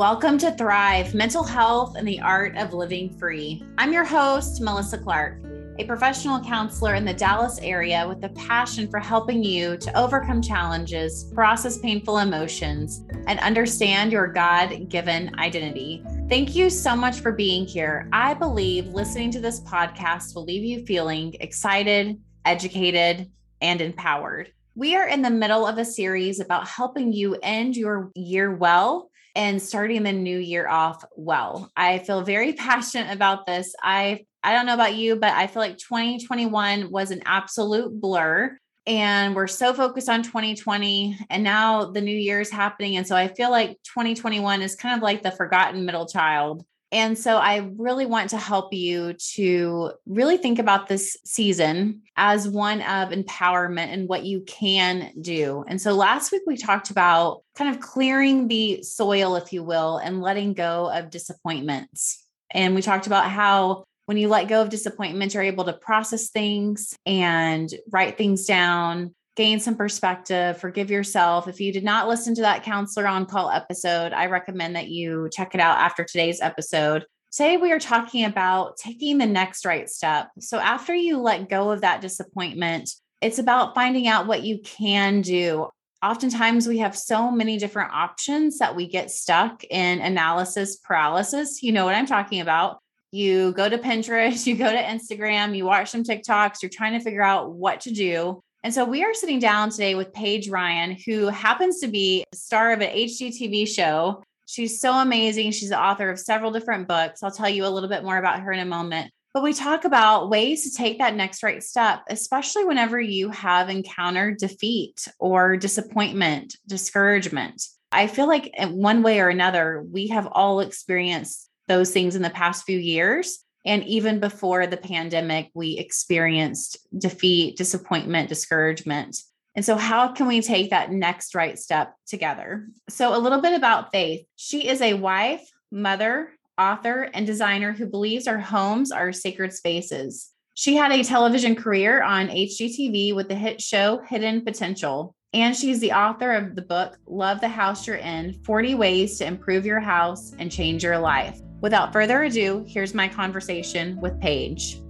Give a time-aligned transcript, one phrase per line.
[0.00, 3.62] Welcome to Thrive Mental Health and the Art of Living Free.
[3.76, 5.42] I'm your host, Melissa Clark,
[5.78, 10.40] a professional counselor in the Dallas area with a passion for helping you to overcome
[10.40, 16.02] challenges, process painful emotions, and understand your God given identity.
[16.30, 18.08] Thank you so much for being here.
[18.10, 23.30] I believe listening to this podcast will leave you feeling excited, educated,
[23.60, 24.50] and empowered.
[24.76, 29.09] We are in the middle of a series about helping you end your year well
[29.34, 31.70] and starting the new year off well.
[31.76, 33.74] I feel very passionate about this.
[33.82, 38.58] I I don't know about you, but I feel like 2021 was an absolute blur
[38.86, 43.14] and we're so focused on 2020 and now the new year is happening and so
[43.14, 47.70] I feel like 2021 is kind of like the forgotten middle child and so I
[47.76, 53.92] really want to help you to really think about this season as one of empowerment
[53.92, 55.64] and what you can do.
[55.68, 59.98] And so last week we talked about kind of clearing the soil, if you will,
[59.98, 62.26] and letting go of disappointments.
[62.50, 66.30] And we talked about how when you let go of disappointments, you're able to process
[66.30, 71.48] things and write things down gain some perspective, forgive yourself.
[71.48, 75.30] If you did not listen to that counselor on call episode, I recommend that you
[75.32, 77.06] check it out after today's episode.
[77.32, 80.28] Today, we are talking about taking the next right step.
[80.40, 82.90] So, after you let go of that disappointment,
[83.22, 85.70] it's about finding out what you can do.
[86.02, 91.62] Oftentimes, we have so many different options that we get stuck in analysis paralysis.
[91.62, 92.76] You know what I'm talking about.
[93.10, 97.02] You go to Pinterest, you go to Instagram, you watch some TikToks, you're trying to
[97.02, 98.42] figure out what to do.
[98.62, 102.72] And so we are sitting down today with Paige Rien, who happens to be star
[102.72, 104.22] of an HGTV show.
[104.46, 105.52] She's so amazing.
[105.52, 107.22] She's the author of several different books.
[107.22, 109.10] I'll tell you a little bit more about her in a moment.
[109.32, 113.70] But we talk about ways to take that next right step, especially whenever you have
[113.70, 117.62] encountered defeat or disappointment, discouragement.
[117.92, 122.22] I feel like in one way or another, we have all experienced those things in
[122.22, 123.44] the past few years.
[123.64, 129.22] And even before the pandemic, we experienced defeat, disappointment, discouragement.
[129.54, 132.68] And so, how can we take that next right step together?
[132.88, 134.24] So, a little bit about Faith.
[134.36, 140.30] She is a wife, mother, author, and designer who believes our homes are sacred spaces.
[140.54, 145.14] She had a television career on HGTV with the hit show Hidden Potential.
[145.32, 149.26] And she's the author of the book Love the House You're In 40 Ways to
[149.26, 151.40] Improve Your House and Change Your Life.
[151.60, 154.80] Without further ado, here's my conversation with Paige.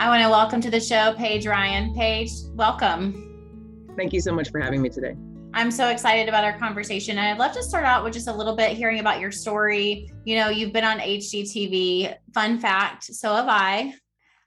[0.00, 1.94] I want to welcome to the show Paige Rien.
[1.94, 3.22] Paige, welcome.
[3.96, 5.14] Thank you so much for having me today.
[5.54, 7.18] I'm so excited about our conversation.
[7.18, 10.10] And I'd love to start out with just a little bit hearing about your story.
[10.24, 12.16] You know, you've been on HGTV.
[12.34, 13.94] Fun fact, so have I.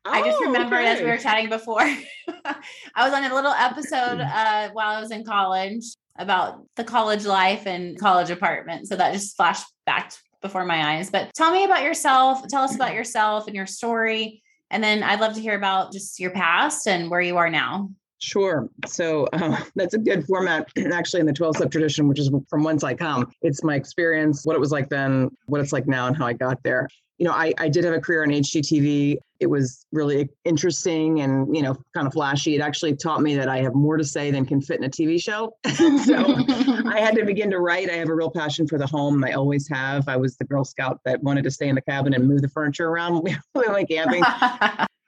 [0.04, 0.88] Oh, I just oh, remembered okay.
[0.90, 1.82] as we were chatting before.
[2.46, 5.86] I was on a little episode uh, while I was in college
[6.20, 8.88] about the college life and college apartment.
[8.88, 11.10] So that just flashed back before my eyes.
[11.10, 12.48] But tell me about yourself.
[12.48, 14.44] Tell us about yourself and your story.
[14.70, 17.90] And then I'd love to hear about just your past and where you are now.
[18.20, 18.70] Sure.
[18.86, 22.64] So uh, that's a good format, actually, in the 12 step tradition, which is from
[22.64, 23.32] whence I come.
[23.42, 26.34] It's my experience, what it was like then, what it's like now, and how I
[26.34, 26.88] got there
[27.20, 29.18] you know, I, I did have a career on HGTV.
[29.40, 32.56] It was really interesting and, you know, kind of flashy.
[32.56, 34.90] It actually taught me that I have more to say than can fit in a
[34.90, 35.56] TV show.
[35.76, 36.16] so
[36.88, 37.90] I had to begin to write.
[37.90, 39.24] I have a real passion for the home.
[39.24, 40.08] I always have.
[40.08, 42.50] I was the Girl Scout that wanted to stay in the cabin and move the
[42.50, 44.24] furniture around when we went camping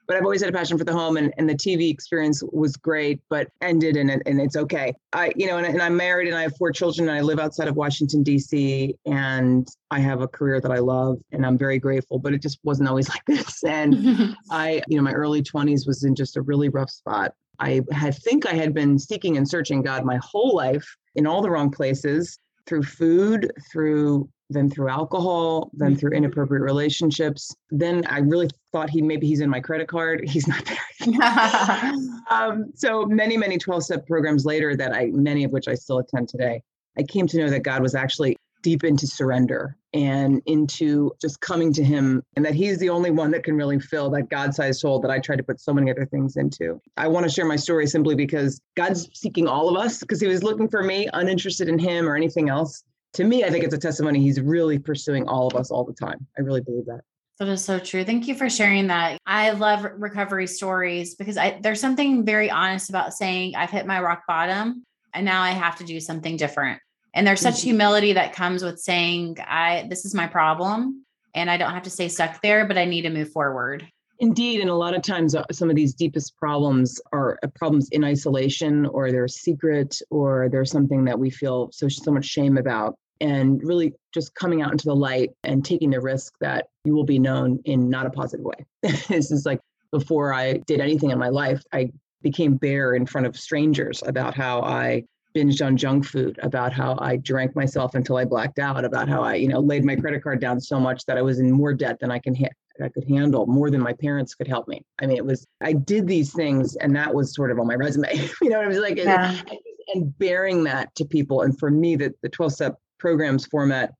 [0.06, 2.76] but I've always had a passion for the home and, and the TV experience was
[2.76, 4.94] great, but ended and, and it's okay.
[5.12, 7.38] I, you know, and, and I'm married and I have four children and I live
[7.38, 11.78] outside of Washington, DC, and I have a career that I love and I'm very
[11.78, 13.62] grateful, but it just wasn't always like this.
[13.64, 17.34] And I, you know, my early 20s was in just a really rough spot.
[17.58, 21.42] I had think I had been seeking and searching God my whole life in all
[21.42, 26.24] the wrong places through food, through then through alcohol, then through mm-hmm.
[26.24, 27.54] inappropriate relationships.
[27.70, 30.28] Then I really thought he maybe he's in my credit card.
[30.28, 30.78] He's not there.
[32.30, 35.98] um, so many, many 12 step programs later that I, many of which I still
[35.98, 36.62] attend today,
[36.96, 41.72] I came to know that God was actually deep into surrender and into just coming
[41.74, 44.98] to him and that he's the only one that can really fill that god-sized hole
[45.00, 47.56] that i tried to put so many other things into i want to share my
[47.56, 51.68] story simply because god's seeking all of us because he was looking for me uninterested
[51.68, 52.84] in him or anything else
[53.14, 55.92] to me, I think it's a testimony he's really pursuing all of us all the
[55.92, 56.26] time.
[56.38, 57.02] I really believe that.
[57.38, 58.04] That is so true.
[58.04, 59.18] Thank you for sharing that.
[59.26, 64.00] I love recovery stories because I, there's something very honest about saying I've hit my
[64.00, 66.80] rock bottom and now I have to do something different.
[67.14, 67.68] And there's such mm-hmm.
[67.68, 71.04] humility that comes with saying I this is my problem
[71.34, 73.86] and I don't have to stay stuck there, but I need to move forward.
[74.18, 77.88] Indeed, and a lot of times uh, some of these deepest problems are uh, problems
[77.90, 82.56] in isolation, or they're secret, or they're something that we feel so so much shame
[82.56, 82.96] about.
[83.20, 87.04] And really, just coming out into the light and taking the risk that you will
[87.04, 88.66] be known in not a positive way.
[88.82, 89.60] this is like
[89.92, 91.92] before I did anything in my life, I
[92.22, 95.04] became bare in front of strangers about how I
[95.34, 99.22] binged on junk food, about how I drank myself until I blacked out, about how
[99.22, 101.72] I, you know, laid my credit card down so much that I was in more
[101.72, 102.48] debt than I can ha-
[102.82, 104.84] I could handle, more than my parents could help me.
[105.00, 107.74] I mean, it was I did these things, and that was sort of on my
[107.74, 108.08] resume.
[108.42, 109.38] you know, it was like, yeah.
[109.50, 109.58] and,
[109.94, 113.92] and bearing that to people, and for me, that the twelve step programs format.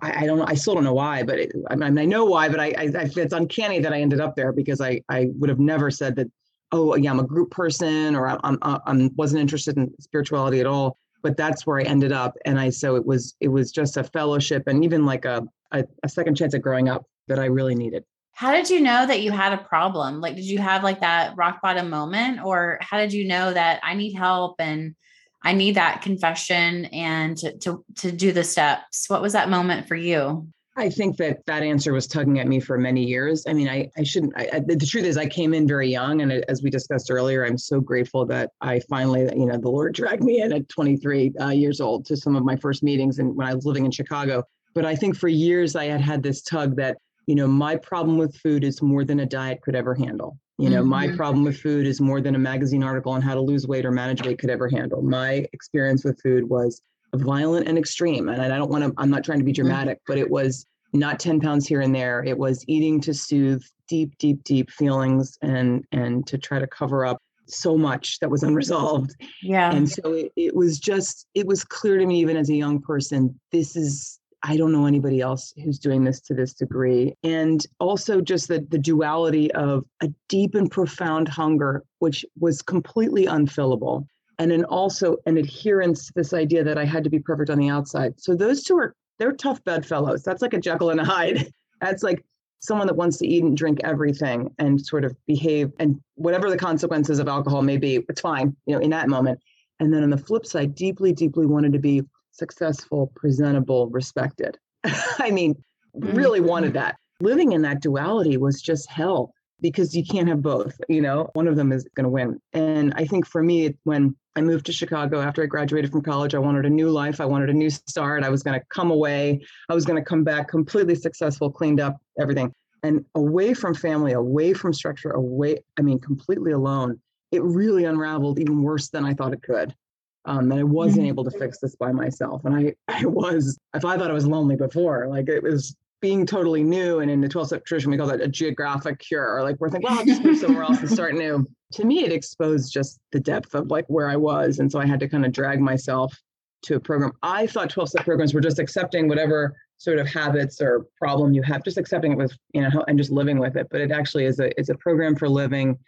[0.00, 0.42] I, don't.
[0.42, 2.48] I still don't know why, but it, I, mean, I know why.
[2.48, 5.58] But I, I, it's uncanny that I ended up there because I, I would have
[5.58, 6.30] never said that
[6.72, 10.60] oh yeah i'm a group person or i'm i'm, uh, I'm wasn't interested in spirituality
[10.60, 13.70] at all but that's where i ended up and i so it was it was
[13.70, 17.38] just a fellowship and even like a, a, a second chance at growing up that
[17.38, 20.58] i really needed how did you know that you had a problem like did you
[20.58, 24.56] have like that rock bottom moment or how did you know that i need help
[24.58, 24.94] and
[25.44, 29.86] i need that confession and to to, to do the steps what was that moment
[29.86, 33.44] for you I think that that answer was tugging at me for many years.
[33.46, 36.22] I mean, I, I shouldn't, I, the truth is I came in very young.
[36.22, 39.94] And as we discussed earlier, I'm so grateful that I finally, you know, the Lord
[39.94, 43.36] dragged me in at 23 uh, years old to some of my first meetings and
[43.36, 44.44] when I was living in Chicago.
[44.74, 46.96] But I think for years I had had this tug that,
[47.26, 50.38] you know, my problem with food is more than a diet could ever handle.
[50.58, 50.90] You know, mm-hmm.
[50.90, 53.84] my problem with food is more than a magazine article on how to lose weight
[53.84, 55.02] or manage weight could ever handle.
[55.02, 56.82] My experience with food was
[57.14, 58.28] violent and extreme.
[58.28, 59.62] And I don't want to, I'm not trying to be mm-hmm.
[59.62, 62.22] dramatic, but it was not 10 pounds here and there.
[62.24, 67.04] It was eating to soothe deep, deep, deep feelings and and to try to cover
[67.04, 69.14] up so much that was unresolved.
[69.42, 69.74] Yeah.
[69.74, 72.80] And so it, it was just, it was clear to me, even as a young
[72.80, 77.14] person, this is I don't know anybody else who's doing this to this degree.
[77.22, 83.26] And also just the, the duality of a deep and profound hunger, which was completely
[83.26, 84.06] unfillable
[84.38, 87.58] and then also an adherence to this idea that I had to be perfect on
[87.58, 88.20] the outside.
[88.20, 90.24] So those two are they're tough bedfellows.
[90.24, 91.52] That's like a Jekyll and a Hyde.
[91.80, 92.24] That's like
[92.58, 96.56] someone that wants to eat and drink everything and sort of behave and whatever the
[96.56, 99.38] consequences of alcohol may be, it's fine, you know, in that moment.
[99.78, 102.02] And then on the flip side, deeply, deeply wanted to be
[102.32, 104.58] successful, presentable, respected.
[104.84, 105.54] I mean,
[105.94, 106.78] really wanted mm-hmm.
[106.78, 106.96] that.
[107.20, 111.46] Living in that duality was just hell because you can't have both, you know, one
[111.46, 112.40] of them is going to win.
[112.52, 116.34] And I think for me, when I moved to Chicago after I graduated from college.
[116.34, 117.20] I wanted a new life.
[117.20, 118.24] I wanted a new start.
[118.24, 119.40] I was going to come away.
[119.68, 122.52] I was going to come back completely successful, cleaned up, everything.
[122.82, 127.00] And away from family, away from structure, away, I mean, completely alone.
[127.30, 129.74] It really unraveled even worse than I thought it could.
[130.24, 131.08] Um, and I wasn't mm-hmm.
[131.08, 132.44] able to fix this by myself.
[132.44, 136.26] And I, I was, if I thought I was lonely before, like it was being
[136.26, 139.36] totally new and in the 12 step tradition, we call that a geographic cure.
[139.36, 141.46] Or like we're thinking, well, I'll just move somewhere else and start new.
[141.74, 144.58] To me, it exposed just the depth of like where I was.
[144.58, 146.14] And so I had to kind of drag myself
[146.62, 147.12] to a program.
[147.22, 151.42] I thought 12 step programs were just accepting whatever sort of habits or problem you
[151.42, 153.66] have, just accepting it with, you know, and just living with it.
[153.70, 155.78] But it actually is a, it's a program for living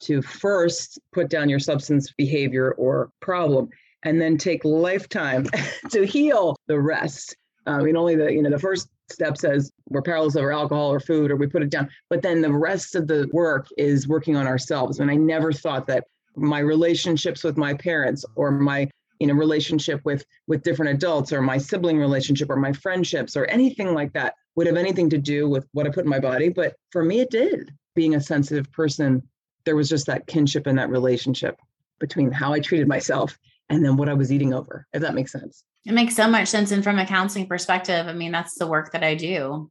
[0.00, 3.68] to first put down your substance behavior or problem
[4.04, 5.46] and then take lifetime
[5.90, 7.36] to heal the rest.
[7.66, 10.92] Um, I mean, only the, you know, the first step says we're powerless over alcohol
[10.92, 14.08] or food or we put it down but then the rest of the work is
[14.08, 15.00] working on ourselves.
[15.00, 16.04] And i never thought that
[16.36, 18.88] my relationships with my parents or my
[19.20, 23.44] you know relationship with with different adults or my sibling relationship or my friendships or
[23.44, 26.48] anything like that would have anything to do with what i put in my body.
[26.48, 27.72] But for me it did.
[27.94, 29.22] Being a sensitive person
[29.64, 31.58] there was just that kinship and that relationship
[32.00, 35.32] between how i treated myself and then what i was eating over if that makes
[35.32, 36.70] sense it makes so much sense.
[36.70, 39.70] And from a counseling perspective, I mean, that's the work that I do.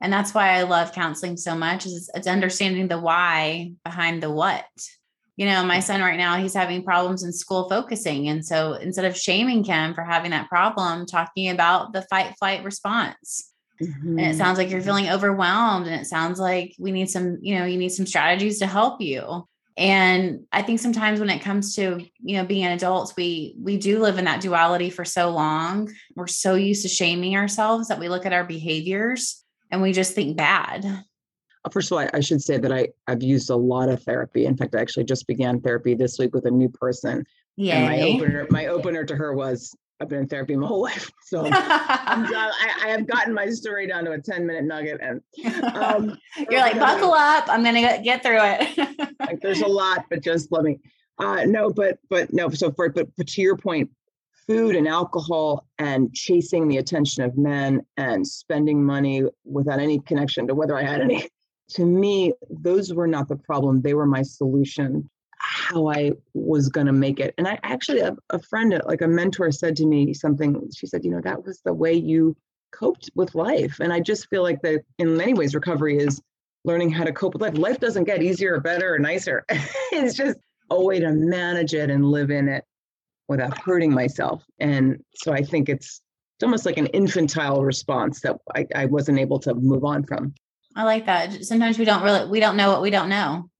[0.00, 4.30] And that's why I love counseling so much is it's understanding the why behind the
[4.30, 4.66] what.
[5.36, 8.28] You know, my son right now, he's having problems in school focusing.
[8.28, 12.64] And so instead of shaming him for having that problem, talking about the fight flight
[12.64, 13.52] response.
[13.82, 14.08] Mm-hmm.
[14.08, 14.38] And it mm-hmm.
[14.38, 15.86] sounds like you're feeling overwhelmed.
[15.86, 19.00] And it sounds like we need some, you know, you need some strategies to help
[19.00, 23.76] you and i think sometimes when it comes to you know being adults we we
[23.76, 27.98] do live in that duality for so long we're so used to shaming ourselves that
[27.98, 32.20] we look at our behaviors and we just think bad uh, First of all, I
[32.20, 34.44] should say that I, I've used a lot of therapy.
[34.44, 37.24] In fact, I actually just began therapy this week with a new person.
[37.56, 37.88] Yeah.
[37.88, 41.10] My opener, my opener to her was I've been in therapy my whole life.
[41.22, 45.00] So I, I, have gotten my story down to a 10 minute nugget.
[45.00, 45.20] And
[45.74, 46.18] um,
[46.50, 47.44] you're like, buckle up.
[47.48, 49.10] I'm going to get through it.
[49.20, 50.78] like there's a lot, but just let me,
[51.18, 53.90] uh, no, but, but no, so for, but, but to your point,
[54.46, 60.46] food and alcohol and chasing the attention of men and spending money without any connection
[60.46, 61.26] to whether I had any
[61.70, 63.80] to me, those were not the problem.
[63.80, 65.08] They were my solution,
[65.44, 67.34] how I was going to make it.
[67.38, 70.70] And I actually, a, a friend, uh, like a mentor, said to me something.
[70.74, 72.36] She said, You know, that was the way you
[72.72, 73.78] coped with life.
[73.80, 76.20] And I just feel like that in many ways, recovery is
[76.64, 77.56] learning how to cope with life.
[77.56, 79.44] Life doesn't get easier or better or nicer.
[79.92, 80.38] it's just
[80.70, 82.64] a way to manage it and live in it
[83.28, 84.42] without hurting myself.
[84.58, 86.00] And so I think it's
[86.36, 90.34] it's almost like an infantile response that I, I wasn't able to move on from.
[90.74, 91.44] I like that.
[91.44, 93.50] Sometimes we don't really we don't know what we don't know.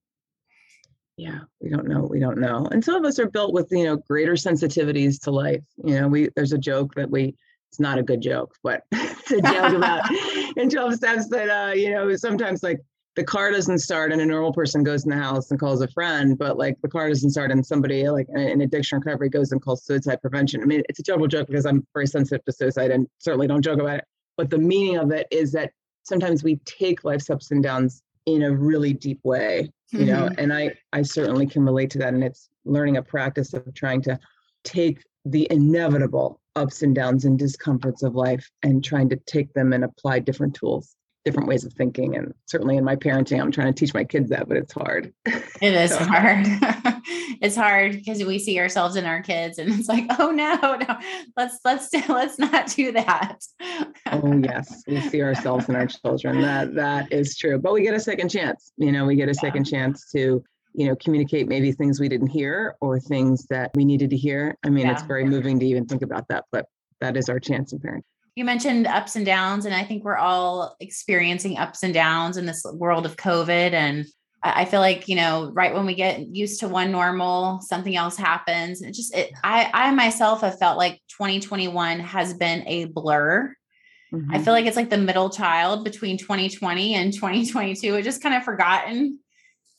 [1.16, 2.66] Yeah, we don't know we don't know.
[2.70, 5.62] And some of us are built with, you know, greater sensitivities to life.
[5.84, 7.36] You know, we there's a joke that we
[7.70, 10.02] it's not a good joke, but it's a joke about
[10.56, 12.80] in 12 steps that uh, you know, sometimes like
[13.16, 15.88] the car doesn't start and a normal person goes in the house and calls a
[15.88, 19.62] friend, but like the car doesn't start and somebody like in addiction recovery goes and
[19.62, 20.62] calls suicide prevention.
[20.62, 23.62] I mean, it's a terrible joke because I'm very sensitive to suicide and certainly don't
[23.62, 24.04] joke about it.
[24.36, 25.70] But the meaning of it is that
[26.02, 30.08] sometimes we take life's ups and downs in a really deep way, you mm-hmm.
[30.08, 32.14] know, and I I certainly can relate to that.
[32.14, 34.18] And it's learning a practice of trying to
[34.64, 39.72] take the inevitable ups and downs and discomforts of life and trying to take them
[39.72, 43.72] and apply different tools different ways of thinking and certainly in my parenting i'm trying
[43.72, 46.04] to teach my kids that but it's hard it is so.
[46.04, 46.44] hard
[47.40, 50.54] it's hard because we see ourselves in our kids and it's like oh no
[50.88, 50.98] no
[51.36, 53.40] let's let's let's not do that
[54.12, 57.94] oh yes we see ourselves in our children that that is true but we get
[57.94, 59.78] a second chance you know we get a second yeah.
[59.78, 64.10] chance to you know communicate maybe things we didn't hear or things that we needed
[64.10, 64.92] to hear i mean yeah.
[64.92, 66.66] it's very moving to even think about that but
[67.00, 68.02] that is our chance in parenting
[68.36, 72.46] you mentioned ups and downs, and I think we're all experiencing ups and downs in
[72.46, 73.72] this world of COVID.
[73.72, 74.06] And
[74.42, 78.16] I feel like, you know, right when we get used to one normal, something else
[78.16, 78.82] happens.
[78.82, 83.54] It just, it, I, I myself have felt like 2021 has been a blur.
[84.12, 84.34] Mm-hmm.
[84.34, 87.94] I feel like it's like the middle child between 2020 and 2022.
[87.94, 89.20] It just kind of forgotten.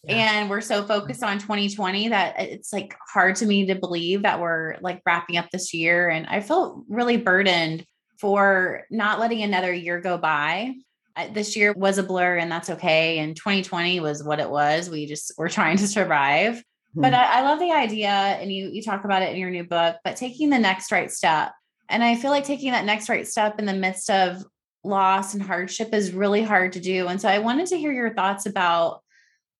[0.03, 0.15] Yeah.
[0.15, 4.39] And we're so focused on 2020 that it's like hard to me to believe that
[4.39, 6.09] we're like wrapping up this year.
[6.09, 7.85] And I feel really burdened
[8.19, 10.73] for not letting another year go by.
[11.31, 13.19] This year was a blur and that's okay.
[13.19, 14.89] And 2020 was what it was.
[14.89, 16.55] We just were trying to survive.
[16.55, 17.01] Mm-hmm.
[17.01, 19.65] But I, I love the idea, and you you talk about it in your new
[19.65, 21.51] book, but taking the next right step.
[21.89, 24.43] And I feel like taking that next right step in the midst of
[24.83, 27.07] loss and hardship is really hard to do.
[27.07, 29.01] And so I wanted to hear your thoughts about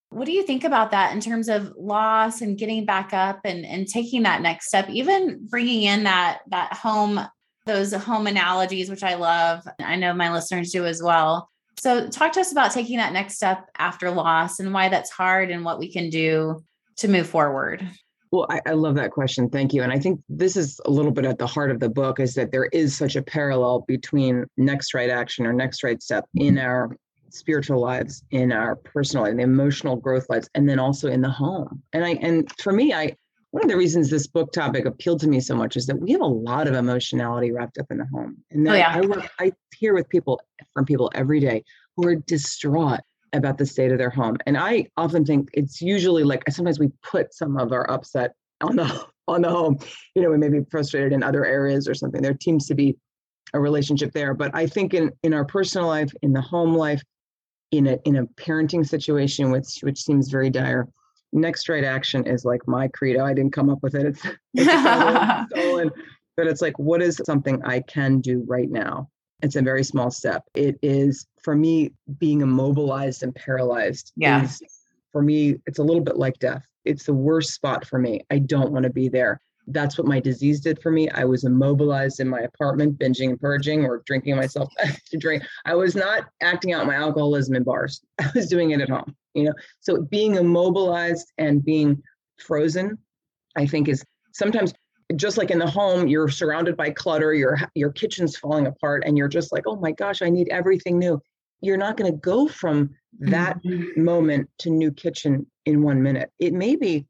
[0.10, 3.66] what do you think about that in terms of loss and getting back up and,
[3.66, 7.20] and taking that next step, even bringing in that that home
[7.66, 9.68] those home analogies, which I love.
[9.80, 11.50] I know my listeners do as well.
[11.78, 15.52] So, talk to us about taking that next step after loss and why that's hard
[15.52, 16.64] and what we can do
[16.98, 17.88] to move forward.
[18.32, 19.50] Well, I, I, love that question.
[19.50, 19.84] Thank you.
[19.84, 22.34] And I think this is a little bit at the heart of the book is
[22.36, 26.58] that there is such a parallel between next right action or next right step in
[26.58, 26.98] our
[27.30, 31.82] spiritual lives, in our personal and emotional growth lives, and then also in the home.
[31.94, 33.16] And I and for me, I
[33.56, 36.12] one of the reasons this book topic appealed to me so much is that we
[36.12, 38.36] have a lot of emotionality wrapped up in the home.
[38.52, 38.92] And oh, yeah.
[38.94, 40.42] I work, I hear with people
[40.74, 41.64] from people every day
[41.96, 43.00] who are distraught
[43.32, 44.36] about the state of their home.
[44.46, 48.76] And I often think it's usually like sometimes we put some of our upset on
[48.76, 49.80] the on the home.
[50.16, 52.22] You know, we may be frustrated in other areas or something.
[52.22, 52.98] There seems to be
[53.54, 54.34] a relationship there.
[54.34, 57.02] But I think in in our personal life, in the home life,
[57.72, 60.90] in a in a parenting situation which which seems very dire,
[61.32, 63.26] next right action is like my credo.
[63.26, 64.06] I didn't come up with it.
[64.06, 64.22] It's,
[64.54, 65.92] it's stolen,
[66.38, 69.10] but it's like, what is something I can do right now?
[69.42, 70.44] It's a very small step.
[70.56, 74.14] It is for me being immobilized and paralyzed.
[74.16, 74.44] Yeah.
[74.44, 74.62] Is,
[75.12, 76.66] for me, it's a little bit like death.
[76.84, 78.22] It's the worst spot for me.
[78.30, 79.42] I don't want to be there.
[79.68, 81.10] That's what my disease did for me.
[81.10, 84.72] I was immobilized in my apartment, binging and purging or drinking myself
[85.10, 85.44] to drink.
[85.66, 88.02] I was not acting out my alcoholism in bars.
[88.20, 92.02] I was doing it at home you know so being immobilized and being
[92.40, 92.98] frozen
[93.56, 94.04] i think is
[94.34, 94.74] sometimes
[95.16, 99.18] just like in the home you're surrounded by clutter your your kitchen's falling apart and
[99.18, 101.22] you're just like oh my gosh i need everything new
[101.62, 104.04] you're not going to go from that mm-hmm.
[104.04, 107.06] moment to new kitchen in one minute it may be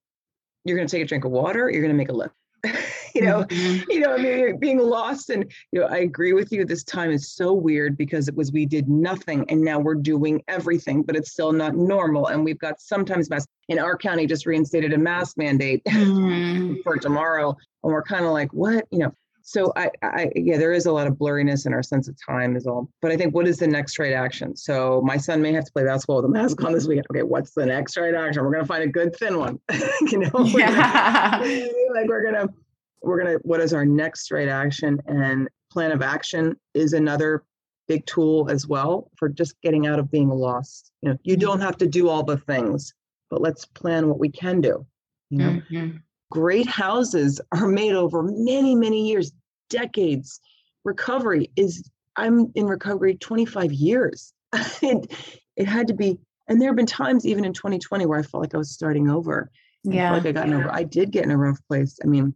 [0.65, 2.33] you're going to take a drink of water you're going to make a list
[3.15, 3.83] you know mm-hmm.
[3.89, 7.11] you know i mean being lost and you know i agree with you this time
[7.11, 11.15] is so weird because it was we did nothing and now we're doing everything but
[11.15, 14.97] it's still not normal and we've got sometimes mask in our county just reinstated a
[14.97, 16.75] mask mandate mm-hmm.
[16.83, 19.15] for tomorrow and we're kind of like what you know
[19.47, 22.55] so I, I yeah there is a lot of blurriness in our sense of time
[22.55, 25.53] is all but i think what is the next right action so my son may
[25.53, 28.15] have to play basketball with a mask on this weekend okay what's the next right
[28.15, 29.59] action we're going to find a good thin one
[30.01, 31.39] you know yeah.
[31.93, 32.53] like we're going to
[33.01, 37.43] we're to what is our next right action and plan of action is another
[37.87, 40.91] big tool as well for just getting out of being lost.
[41.01, 42.93] You know, you don't have to do all the things,
[43.29, 44.85] but let's plan what we can do.
[45.29, 45.97] You know, mm-hmm.
[46.31, 49.31] Great houses are made over many, many years,
[49.69, 50.39] decades.
[50.83, 54.33] Recovery is, I'm in recovery 25 years.
[54.81, 55.11] it,
[55.55, 56.17] it had to be,
[56.47, 59.09] and there have been times even in 2020 where I felt like I was starting
[59.09, 59.51] over.
[59.83, 60.11] Yeah.
[60.11, 60.55] I like I got yeah.
[60.55, 61.99] in a, I did get in a rough place.
[62.03, 62.33] I mean,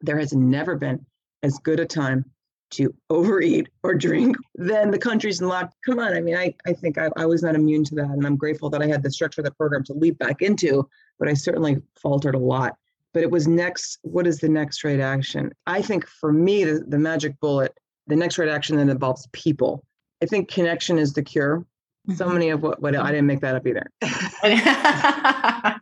[0.00, 1.04] there has never been
[1.42, 2.24] as good a time
[2.70, 5.72] to overeat or drink, then the country's in lock.
[5.86, 6.12] Come on.
[6.12, 8.10] I mean, I, I think I, I was not immune to that.
[8.10, 10.88] And I'm grateful that I had the structure of the program to leap back into,
[11.18, 12.76] but I certainly faltered a lot.
[13.14, 15.50] But it was next, what is the next right action?
[15.66, 17.72] I think for me, the, the magic bullet,
[18.06, 19.84] the next right action that involves people.
[20.22, 21.64] I think connection is the cure.
[22.14, 22.34] So mm-hmm.
[22.34, 23.86] many of what, what I didn't make that up either.
[24.02, 25.78] I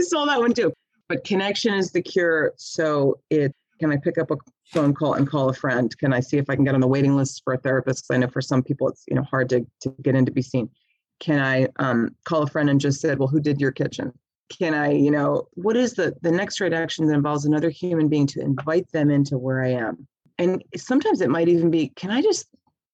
[0.00, 0.72] saw that one too.
[1.08, 2.52] But connection is the cure.
[2.56, 5.96] So it can I pick up a phone call and call a friend?
[5.98, 8.04] Can I see if I can get on the waiting list for a therapist?
[8.04, 10.32] Because I know for some people it's you know hard to, to get in to
[10.32, 10.70] be seen.
[11.18, 14.12] Can I um, call a friend and just said, well, who did your kitchen?
[14.48, 18.08] Can I, you know, what is the the next right action that involves another human
[18.08, 20.06] being to invite them into where I am?
[20.38, 22.48] And sometimes it might even be, can I just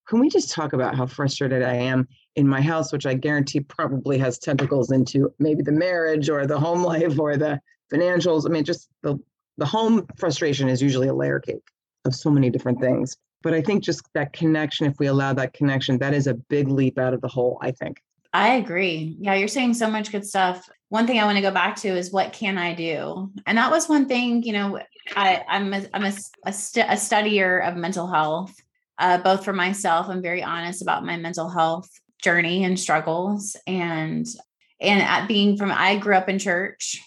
[0.08, 3.60] can we just talk about how frustrated I am in my house, which I guarantee
[3.60, 7.60] probably has tentacles into maybe the marriage or the home life or the
[7.92, 8.46] financials.
[8.46, 9.18] I mean, just the
[9.58, 11.66] the home frustration is usually a layer cake
[12.04, 13.16] of so many different things.
[13.42, 16.68] But I think just that connection, if we allow that connection, that is a big
[16.68, 18.00] leap out of the hole, I think.
[18.32, 19.16] I agree.
[19.20, 20.68] Yeah, you're saying so much good stuff.
[20.88, 23.30] One thing I want to go back to is what can I do?
[23.46, 24.80] And that was one thing, you know,
[25.14, 26.12] I, I'm a, I'm a,
[26.46, 28.54] a, st- a studier of mental health,
[28.98, 30.08] uh, both for myself.
[30.08, 31.88] I'm very honest about my mental health
[32.22, 33.56] journey and struggles.
[33.66, 34.26] And
[34.80, 37.00] and at being from, I grew up in church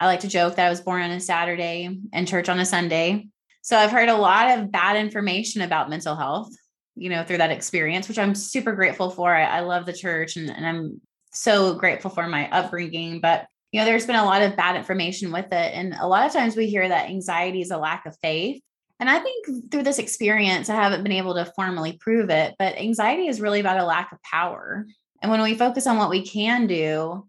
[0.00, 2.64] I like to joke that I was born on a Saturday and church on a
[2.64, 3.28] Sunday.
[3.60, 6.48] So I've heard a lot of bad information about mental health,
[6.96, 9.34] you know, through that experience, which I'm super grateful for.
[9.34, 11.00] I, I love the church and, and I'm
[11.32, 13.20] so grateful for my upbringing.
[13.20, 15.74] But, you know, there's been a lot of bad information with it.
[15.74, 18.62] And a lot of times we hear that anxiety is a lack of faith.
[18.98, 22.76] And I think through this experience, I haven't been able to formally prove it, but
[22.76, 24.86] anxiety is really about a lack of power.
[25.22, 27.26] And when we focus on what we can do,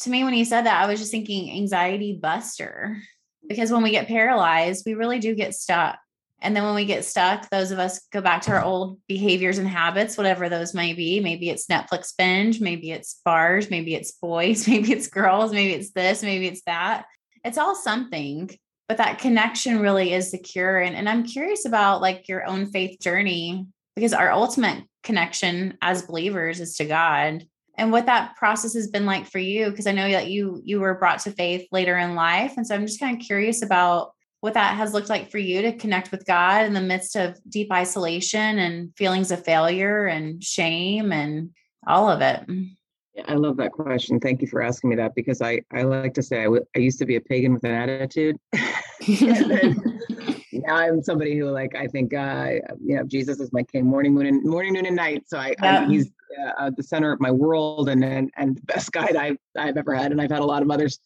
[0.00, 2.98] to me, when you said that, I was just thinking anxiety buster.
[3.48, 5.98] Because when we get paralyzed, we really do get stuck.
[6.42, 9.58] And then when we get stuck, those of us go back to our old behaviors
[9.58, 11.20] and habits, whatever those may be.
[11.20, 15.92] Maybe it's Netflix binge, maybe it's bars, maybe it's boys, maybe it's girls, maybe it's
[15.92, 17.06] this, maybe it's that.
[17.44, 18.50] It's all something,
[18.88, 20.80] but that connection really is the cure.
[20.80, 26.02] And, and I'm curious about like your own faith journey because our ultimate connection as
[26.02, 27.44] believers is to God
[27.76, 30.80] and what that process has been like for you because i know that you you
[30.80, 34.12] were brought to faith later in life and so i'm just kind of curious about
[34.42, 37.38] what that has looked like for you to connect with god in the midst of
[37.48, 41.50] deep isolation and feelings of failure and shame and
[41.86, 42.44] all of it
[43.28, 44.18] I love that question.
[44.18, 46.78] Thank you for asking me that because I, I like to say I, w- I
[46.78, 48.38] used to be a pagan with an attitude.
[49.06, 49.76] then,
[50.52, 52.52] now I'm somebody who like I think uh,
[52.82, 55.24] you know Jesus is my king, morning, moon, and morning, noon, and night.
[55.26, 55.80] So I, yeah.
[55.80, 56.10] I he's
[56.58, 59.94] uh, the center of my world and, and and the best guide I've I've ever
[59.94, 60.98] had, and I've had a lot of others.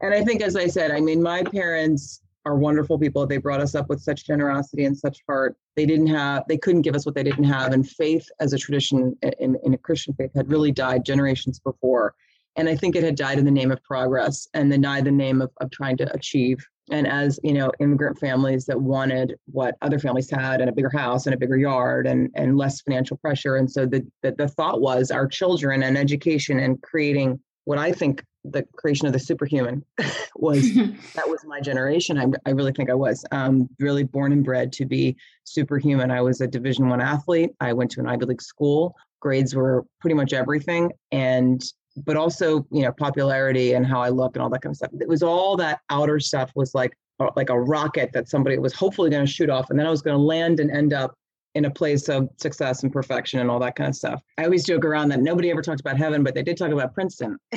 [0.00, 3.26] And I think, as I said, I mean, my parents are wonderful people.
[3.26, 5.56] They brought us up with such generosity and such heart.
[5.76, 7.72] They didn't have, they couldn't give us what they didn't have.
[7.72, 12.14] And faith as a tradition in, in a Christian faith had really died generations before.
[12.56, 15.16] And I think it had died in the name of progress and then died in
[15.16, 16.58] the name of, of trying to achieve
[16.90, 20.90] and as you know immigrant families that wanted what other families had and a bigger
[20.90, 24.48] house and a bigger yard and and less financial pressure and so the the, the
[24.48, 29.18] thought was our children and education and creating what i think the creation of the
[29.18, 29.84] superhuman
[30.36, 30.62] was
[31.14, 34.72] that was my generation I, I really think i was um, really born and bred
[34.74, 38.42] to be superhuman i was a division one athlete i went to an ivy league
[38.42, 41.62] school grades were pretty much everything and
[41.96, 44.90] but also you know popularity and how I look and all that kind of stuff.
[45.00, 48.72] It was all that outer stuff was like uh, like a rocket that somebody was
[48.72, 51.14] hopefully going to shoot off, and then I was going to land and end up
[51.54, 54.22] in a place of success and perfection and all that kind of stuff.
[54.38, 56.94] I always joke around that nobody ever talked about heaven, but they did talk about
[56.94, 57.36] Princeton.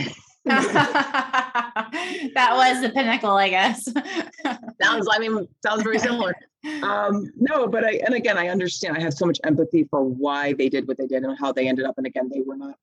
[2.35, 3.85] that was the pinnacle, I guess.
[4.81, 6.35] sounds, I mean, sounds very similar.
[6.83, 8.97] Um, no, but I, and again, I understand.
[8.97, 11.67] I have so much empathy for why they did what they did and how they
[11.67, 11.95] ended up.
[11.97, 12.75] And again, they were not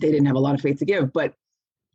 [0.00, 1.12] they didn't have a lot of faith to give.
[1.12, 1.34] But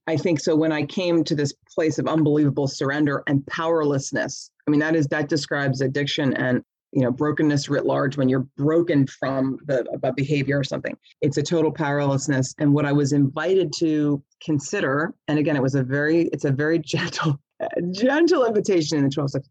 [0.07, 4.71] I think so when I came to this place of unbelievable surrender and powerlessness, I
[4.71, 9.05] mean, that is that describes addiction and you know brokenness writ large when you're broken
[9.07, 13.71] from the about behavior or something it's a total powerlessness and what i was invited
[13.73, 17.39] to consider and again it was a very it's a very gentle
[17.91, 19.49] gentle invitation in the 12 steps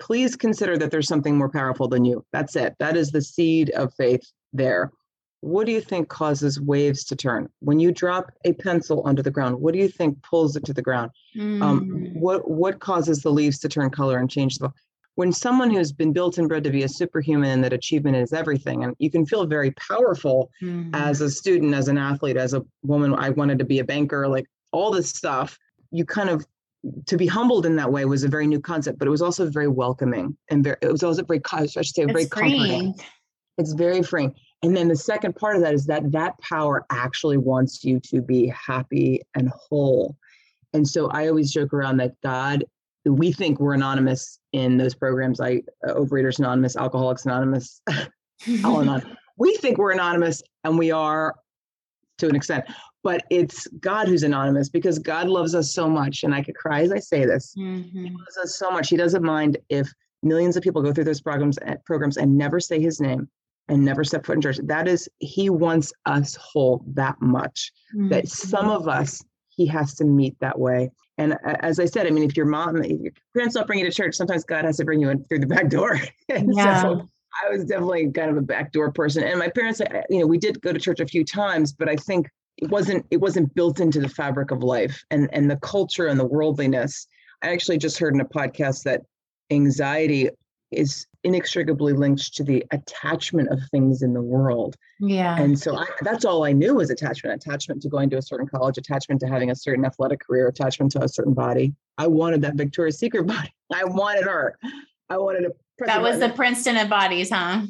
[0.00, 3.70] please consider that there's something more powerful than you that's it that is the seed
[3.70, 4.22] of faith
[4.52, 4.90] there
[5.42, 7.48] what do you think causes waves to turn?
[7.60, 10.74] When you drop a pencil onto the ground, what do you think pulls it to
[10.74, 11.10] the ground?
[11.36, 11.62] Mm.
[11.62, 14.70] Um, what what causes the leaves to turn color and change the
[15.20, 18.32] when someone who's been built and bred to be a superhuman and that achievement is
[18.32, 20.94] everything and you can feel very powerful mm-hmm.
[20.94, 24.26] as a student as an athlete as a woman i wanted to be a banker
[24.26, 25.58] like all this stuff
[25.90, 26.46] you kind of
[27.04, 29.46] to be humbled in that way was a very new concept but it was also
[29.50, 32.58] very welcoming and very it was also very i should say it's very freeing.
[32.58, 32.94] comforting
[33.58, 37.36] it's very freeing and then the second part of that is that that power actually
[37.36, 40.16] wants you to be happy and whole.
[40.74, 42.64] And so I always joke around that God,
[43.04, 47.80] we think we're anonymous in those programs, like uh, Overeaters Anonymous, Alcoholics Anonymous,
[48.64, 49.16] Al Anon.
[49.36, 51.34] We think we're anonymous, and we are
[52.18, 52.66] to an extent,
[53.02, 56.22] but it's God who's anonymous because God loves us so much.
[56.22, 57.54] And I could cry as I say this.
[57.58, 58.04] Mm-hmm.
[58.04, 58.88] He loves us so much.
[58.88, 59.90] He doesn't mind if
[60.22, 63.28] millions of people go through those programs eh, programs and never say his name
[63.68, 64.58] and never step foot in church.
[64.64, 68.08] That is, he wants us whole that much mm-hmm.
[68.10, 70.90] that some of us he has to meet that way.
[71.20, 73.78] And uh, as I said, I mean, if your mom, if your parents don't bring
[73.78, 76.00] you to church, sometimes God has to bring you in through the back door.
[76.28, 76.80] yeah.
[76.80, 77.10] So
[77.44, 79.22] I was definitely kind of a backdoor person.
[79.22, 81.90] And my parents, uh, you know, we did go to church a few times, but
[81.90, 85.56] I think it wasn't it wasn't built into the fabric of life and and the
[85.56, 87.06] culture and the worldliness.
[87.42, 89.02] I actually just heard in a podcast that
[89.50, 90.30] anxiety
[90.70, 94.76] is inextricably linked to the attachment of things in the world.
[95.00, 95.36] Yeah.
[95.38, 98.46] And so I, that's all I knew was attachment attachment to going to a certain
[98.46, 101.74] college, attachment to having a certain athletic career, attachment to a certain body.
[101.98, 103.52] I wanted that Victoria's Secret body.
[103.72, 104.58] I wanted her.
[105.08, 105.52] I wanted a.
[105.86, 107.62] That was the Princeton of bodies, huh?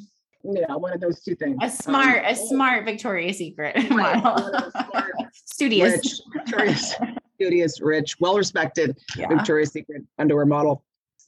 [0.43, 1.59] Yeah, one of those two things.
[1.63, 4.23] A smart, um, a smart Victoria's Secret right.
[4.23, 4.73] model.
[5.33, 6.23] studious.
[6.53, 6.93] Rich,
[7.37, 9.29] studious, rich, well respected yeah.
[9.29, 10.85] Victoria's Secret underwear model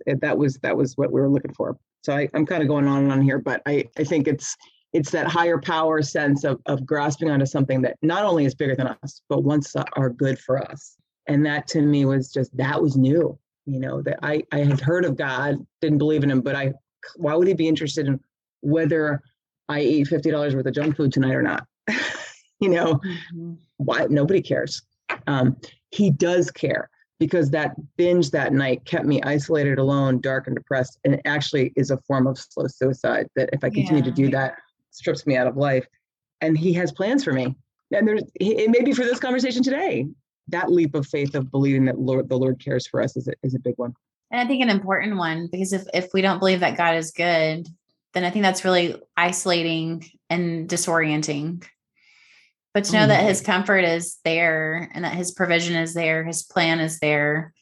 [0.06, 1.76] it, that was that was what we were looking for.
[2.04, 4.56] So I, I'm kind of going on and on here, but I, I think it's
[4.92, 8.76] it's that higher power sense of, of grasping onto something that not only is bigger
[8.76, 10.96] than us, but wants are good for us.
[11.26, 13.38] And that to me was just that was new.
[13.64, 16.72] You know, that I, I had heard of God, didn't believe in him, but I
[17.16, 18.20] why would he be interested in
[18.60, 19.22] whether
[19.68, 21.66] I eat fifty dollars worth of junk food tonight or not?
[22.60, 23.54] you know, mm-hmm.
[23.76, 24.82] why nobody cares.
[25.26, 25.56] Um,
[25.90, 26.90] he does care
[27.22, 30.98] because that binge that night kept me isolated, alone, dark, and depressed.
[31.04, 34.06] And it actually is a form of slow suicide that if I continue yeah.
[34.06, 34.56] to do that,
[34.90, 35.86] strips me out of life.
[36.40, 37.54] And he has plans for me.
[37.92, 40.08] And there's it may be for this conversation today.
[40.48, 43.34] That leap of faith of believing that Lord, the Lord cares for us is a,
[43.44, 43.94] is a big one.
[44.32, 47.12] And I think an important one because if if we don't believe that God is
[47.12, 47.68] good,
[48.14, 51.64] then I think that's really isolating and disorienting
[52.74, 56.24] but to know oh, that his comfort is there and that his provision is there,
[56.24, 57.52] his plan is there,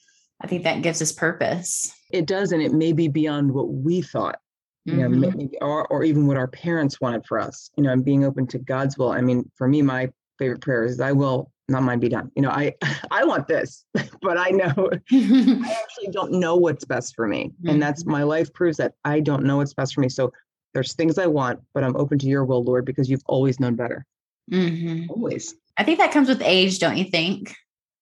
[0.40, 1.92] I think that gives us purpose.
[2.10, 4.38] It does, and it may be beyond what we thought,
[4.84, 5.38] you know, mm-hmm.
[5.38, 8.46] maybe, or, or even what our parents wanted for us, you know, and being open
[8.48, 9.10] to God's will.
[9.10, 12.42] I mean, for me, my favorite prayer is, "I will not mine be done." You
[12.42, 12.74] know, I
[13.10, 13.84] I want this,
[14.22, 14.72] but I know
[15.12, 17.68] I actually don't know what's best for me, mm-hmm.
[17.68, 18.12] and that's mm-hmm.
[18.12, 20.08] my life proves that I don't know what's best for me.
[20.08, 20.32] So
[20.72, 23.76] there's things I want, but I'm open to Your will, Lord, because You've always known
[23.76, 24.06] better.
[24.50, 25.11] Mm-hmm.
[25.11, 25.55] Always.
[25.76, 27.55] I think that comes with age, don't you think?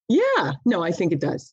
[0.08, 1.52] Yeah, no, I think it does.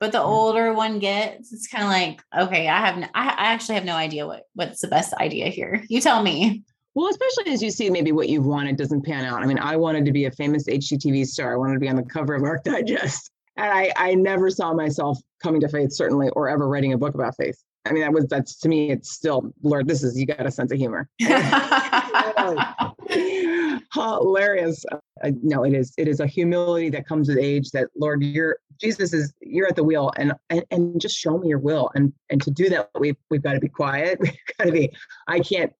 [0.00, 3.46] But the older one gets, it's kind of like, okay, I have, no, I, I
[3.52, 5.84] actually have no idea what what's the best idea here.
[5.88, 6.64] You tell me.
[6.94, 9.42] Well, especially as you see maybe what you've wanted doesn't pan out.
[9.42, 11.54] I mean, I wanted to be a famous HGTV star.
[11.54, 13.30] I wanted to be on the cover of Arc Digest.
[13.56, 17.14] And I, I never saw myself coming to faith, certainly, or ever writing a book
[17.14, 17.62] about faith.
[17.84, 20.50] I mean, that was that's to me, it's still, Lord, this is you got a
[20.50, 21.08] sense of humor.
[24.18, 24.84] hilarious.
[25.22, 25.92] Uh, no, it is.
[25.98, 27.70] It is a humility that comes with age.
[27.70, 31.48] That Lord, you're Jesus is you're at the wheel, and and, and just show me
[31.48, 31.90] your will.
[31.94, 34.18] And and to do that, we've we've got to be quiet.
[34.20, 34.92] We've got to be.
[35.28, 35.72] I can't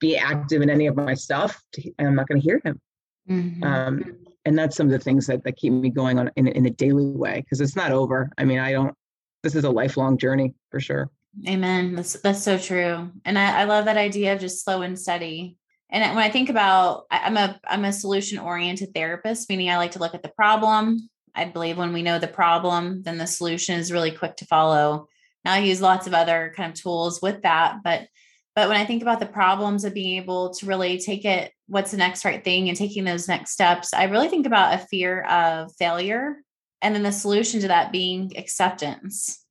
[0.00, 2.80] be active in any of my stuff, to, and I'm not going to hear him.
[3.28, 3.64] Mm-hmm.
[3.64, 6.66] Um, and that's some of the things that, that keep me going on in, in
[6.66, 8.30] a daily way because it's not over.
[8.38, 8.94] I mean, I don't.
[9.42, 11.10] This is a lifelong journey for sure.
[11.46, 11.94] Amen.
[11.94, 13.10] That's that's so true.
[13.24, 15.56] And I, I love that idea of just slow and steady.
[15.90, 19.92] And when I think about I'm a I'm a solution oriented therapist, meaning I like
[19.92, 21.08] to look at the problem.
[21.34, 25.08] I believe when we know the problem, then the solution is really quick to follow.
[25.44, 28.08] Now I use lots of other kind of tools with that, but
[28.54, 31.90] but when I think about the problems of being able to really take it, what's
[31.90, 35.22] the next right thing and taking those next steps, I really think about a fear
[35.24, 36.38] of failure
[36.82, 39.44] and then the solution to that being acceptance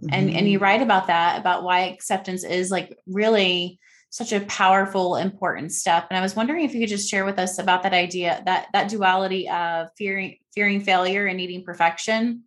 [0.00, 0.14] mm-hmm.
[0.14, 0.64] and and you mm-hmm.
[0.64, 3.78] write about that about why acceptance is like really
[4.12, 7.38] such a powerful important step and i was wondering if you could just share with
[7.38, 12.42] us about that idea that that duality of fearing fearing failure and needing perfection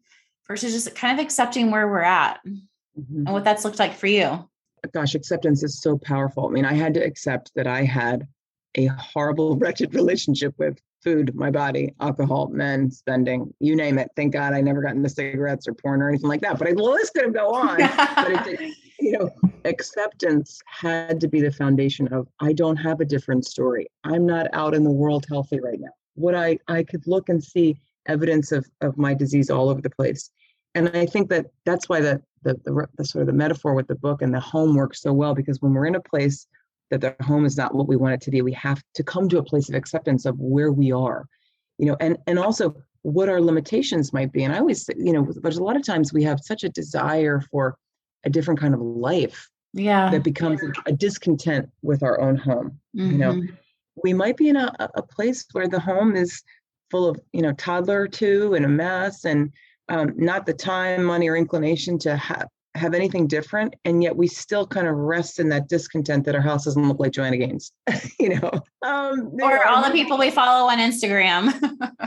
[0.47, 3.23] versus just kind of accepting where we're at mm-hmm.
[3.25, 4.47] and what that's looked like for you
[4.93, 8.27] gosh acceptance is so powerful i mean i had to accept that i had
[8.77, 14.09] a horrible, wretched relationship with food, my body, alcohol, men, spending, you name it.
[14.15, 16.57] Thank God I never got into cigarettes or porn or anything like that.
[16.57, 17.77] But I, the list could go on.
[18.15, 19.29] but it, you know,
[19.65, 23.87] acceptance had to be the foundation of I don't have a different story.
[24.03, 25.91] I'm not out in the world healthy right now.
[26.15, 29.89] What I I could look and see evidence of of my disease all over the
[29.89, 30.29] place.
[30.75, 33.87] And I think that that's why the the, the, the sort of the metaphor with
[33.87, 36.47] the book and the home works so well because when we're in a place
[36.91, 39.27] that the home is not what we want it to be we have to come
[39.27, 41.25] to a place of acceptance of where we are
[41.79, 45.27] you know and and also what our limitations might be and i always you know
[45.41, 47.75] there's a lot of times we have such a desire for
[48.25, 53.11] a different kind of life yeah that becomes a, discontent with our own home mm-hmm.
[53.11, 53.53] you know mm-hmm.
[54.03, 56.43] we might be in a, a place where the home is
[56.89, 59.51] full of you know toddler two and a mess and
[59.89, 64.27] um, not the time money or inclination to have have anything different and yet we
[64.27, 67.71] still kind of rest in that discontent that our house doesn't look like joanna gaines
[68.19, 68.51] you know?
[68.81, 71.53] Um, or all the people we follow on instagram.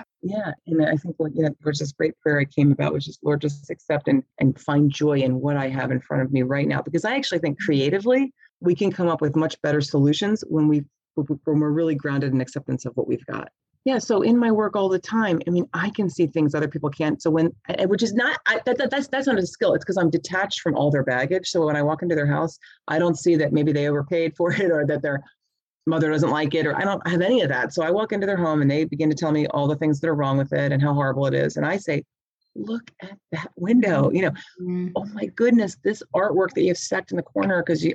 [0.21, 3.09] Yeah and i think what you know there's this great prayer i came about which
[3.09, 6.33] is lord just accept and and find joy in what i have in front of
[6.33, 6.83] me right now.
[6.83, 10.85] Because i actually think creatively we can come up with much better solutions when we
[11.15, 13.49] when we're really grounded in acceptance of what we've got
[13.89, 16.69] yeah so in my work all the time i mean i can see things other
[16.69, 17.23] people can't.
[17.23, 17.47] So when
[17.87, 19.73] which is not I, that, that, that's that's not a skill.
[19.73, 21.49] It's because i'm detached from all their baggage.
[21.49, 24.53] So when i walk into their house i don't see that maybe they overpaid for
[24.65, 25.23] it or that their
[25.87, 27.73] mother doesn't like it or i don't have any of that.
[27.73, 30.01] So i walk into their home and they begin to tell me all the things
[30.01, 31.57] that are wrong with it and how horrible it is.
[31.57, 32.05] And i say
[32.55, 34.35] look at that window you know.
[34.61, 34.89] Mm-hmm.
[34.97, 37.95] oh my goodness this artwork that you've stuck in the corner because you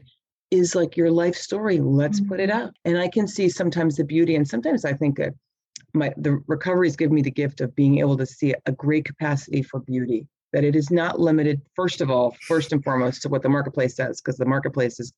[0.52, 1.80] is like your life story.
[1.80, 2.30] Let's mm-hmm.
[2.30, 2.72] put it up.
[2.86, 5.34] And i can see sometimes the beauty and sometimes i think that
[5.94, 9.06] my the recovery has given me the gift of being able to see a great
[9.06, 13.30] capacity for beauty that it is not limited first of all first and foremost to
[13.30, 15.14] what the marketplace says because the marketplace is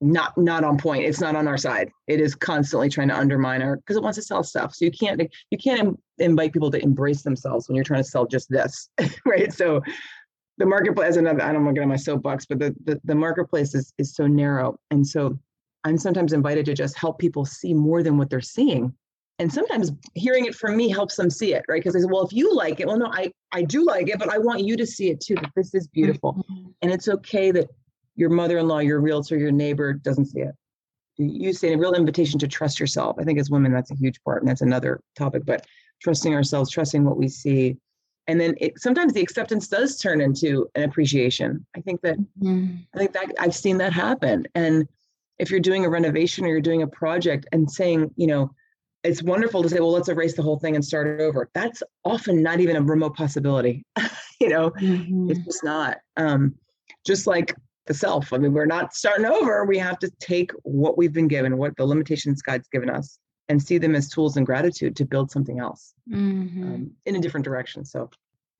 [0.00, 1.90] not not on point it's not on our side.
[2.06, 4.74] It is constantly trying to undermine our because it wants to sell stuff.
[4.74, 8.26] So you can't you can't invite people to embrace themselves when you're trying to sell
[8.26, 8.88] just this
[9.26, 9.52] right?
[9.52, 9.82] So
[10.58, 13.14] the marketplace another i don't want to get on my soapbox but the, the the
[13.14, 14.78] marketplace is is so narrow.
[14.90, 15.38] And so
[15.84, 18.92] i'm sometimes invited to just help people see more than what they're seeing
[19.38, 21.80] and sometimes hearing it from me helps them see it right?
[21.80, 24.18] Because they say well if you like it well no i i do like it
[24.18, 26.34] but i want you to see it too that this is beautiful.
[26.34, 26.68] Mm-hmm.
[26.82, 27.68] and it's okay that
[28.14, 30.54] your mother-in-law your realtor your neighbor doesn't see it.
[31.18, 33.16] You say a real invitation to trust yourself.
[33.18, 35.66] I think as women that's a huge part and that's another topic but
[36.02, 37.76] trusting ourselves trusting what we see.
[38.28, 41.64] And then it, sometimes the acceptance does turn into an appreciation.
[41.76, 42.76] I think that mm-hmm.
[42.94, 44.46] i think that i've seen that happen.
[44.54, 44.88] And
[45.38, 48.50] if you're doing a renovation or you're doing a project and saying you know
[49.06, 51.48] it's wonderful to say, well, let's erase the whole thing and start over.
[51.54, 53.84] That's often not even a remote possibility.
[54.40, 55.30] you know, mm-hmm.
[55.30, 55.98] it's just not.
[56.16, 56.54] Um,
[57.06, 57.54] just like
[57.86, 58.32] the self.
[58.32, 59.64] I mean, we're not starting over.
[59.64, 63.62] We have to take what we've been given, what the limitations God's given us, and
[63.62, 66.62] see them as tools and gratitude to build something else mm-hmm.
[66.62, 67.84] um, in a different direction.
[67.84, 68.10] So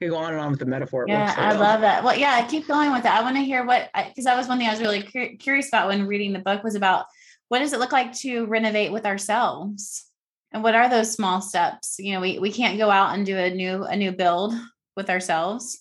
[0.01, 1.07] you go on and on with the metaphor.
[1.09, 1.61] Yeah, I well.
[1.61, 2.05] love that.
[2.05, 3.19] Well, yeah, I keep going with that.
[3.19, 5.69] I want to hear what, because that was one thing I was really cu- curious
[5.69, 7.07] about when reading the book was about
[7.49, 10.07] what does it look like to renovate with ourselves?
[10.53, 11.97] And what are those small steps?
[11.99, 14.55] You know, we we can't go out and do a new a new build
[14.97, 15.81] with ourselves.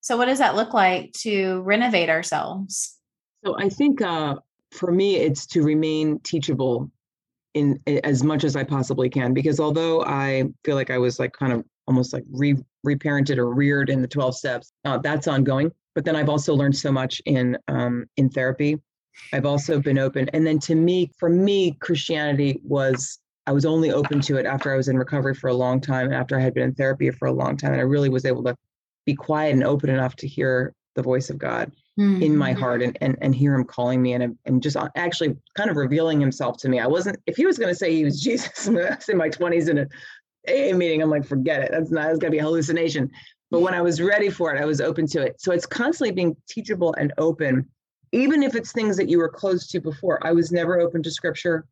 [0.00, 2.96] So what does that look like to renovate ourselves?
[3.44, 4.36] So I think uh,
[4.72, 6.90] for me, it's to remain teachable
[7.54, 9.34] in, as much as I possibly can.
[9.34, 12.54] Because although I feel like I was like kind of almost like re
[12.86, 15.72] reparented or reared in the 12 steps, uh, that's ongoing.
[15.94, 18.78] But then I've also learned so much in um, in therapy.
[19.32, 20.28] I've also been open.
[20.34, 24.72] And then to me, for me, Christianity was I was only open to it after
[24.72, 27.10] I was in recovery for a long time, and after I had been in therapy
[27.10, 28.56] for a long time, and I really was able to
[29.04, 32.22] be quiet and open enough to hear the voice of God mm-hmm.
[32.22, 32.60] in my mm-hmm.
[32.60, 36.20] heart and, and and hear Him calling me and and just actually kind of revealing
[36.20, 36.80] Himself to me.
[36.80, 39.78] I wasn't if He was going to say He was Jesus in my twenties in
[39.78, 39.86] a
[40.48, 41.70] AA meeting, I'm like, forget it.
[41.72, 42.10] That's not.
[42.10, 43.10] It's going to be a hallucination.
[43.50, 45.40] But when I was ready for it, I was open to it.
[45.40, 47.68] So it's constantly being teachable and open,
[48.12, 50.24] even if it's things that you were closed to before.
[50.26, 51.66] I was never open to Scripture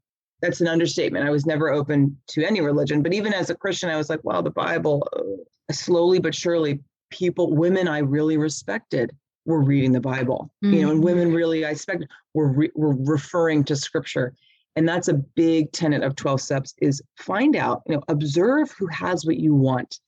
[0.44, 1.26] that's an understatement.
[1.26, 4.22] I was never open to any religion, but even as a Christian, I was like,
[4.24, 5.08] wow, the Bible.
[5.16, 6.80] Uh, slowly but surely,
[7.10, 9.10] people, women I really respected
[9.46, 10.50] were reading the Bible.
[10.62, 10.74] Mm-hmm.
[10.74, 11.06] You know, and mm-hmm.
[11.06, 14.34] women really I expected were re- were referring to Scripture,
[14.76, 18.86] and that's a big tenet of twelve steps: is find out, you know, observe who
[18.88, 19.98] has what you want,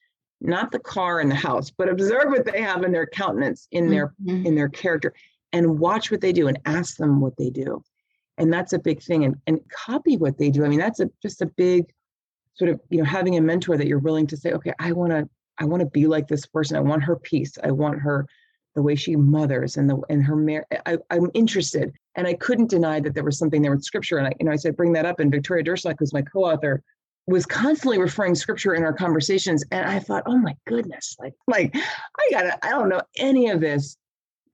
[0.42, 3.88] not the car and the house, but observe what they have in their countenance, in
[3.88, 4.44] their mm-hmm.
[4.44, 5.14] in their character,
[5.54, 7.82] and watch what they do, and ask them what they do
[8.38, 11.10] and that's a big thing and, and copy what they do i mean that's a,
[11.22, 11.86] just a big
[12.54, 15.12] sort of you know having a mentor that you're willing to say okay i want
[15.12, 18.26] to i want to be like this person i want her peace i want her
[18.74, 20.64] the way she mothers and the and her
[21.10, 24.18] i'm interested And I couldn't deny that there was something there with scripture.
[24.18, 25.20] And I, you know, I said, bring that up.
[25.20, 26.82] And Victoria Duerstock, who's my co-author,
[27.26, 29.64] was constantly referring scripture in our conversations.
[29.70, 33.60] And I thought, oh my goodness, like, like I gotta, I don't know any of
[33.60, 33.96] this.